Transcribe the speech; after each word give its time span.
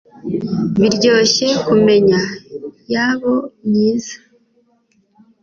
Biryoshye 0.79 1.47
kumyenda 1.65 2.17
yabo 2.93 3.33
myiza 3.67 4.15